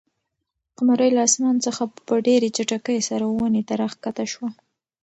قمرۍ 0.77 1.09
له 1.15 1.21
اسمانه 1.27 1.59
څخه 1.67 1.83
په 2.07 2.13
ډېرې 2.27 2.47
چټکۍ 2.55 2.99
سره 3.09 3.23
ونې 3.27 3.61
ته 3.67 3.73
راښکته 3.81 4.25
شوه. 4.31 4.49